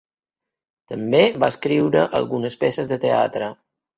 També 0.93 1.19
va 1.43 1.51
escriure 1.53 2.07
algunes 2.21 2.57
peces 2.65 2.91
de 2.95 3.01
teatre. 3.07 3.53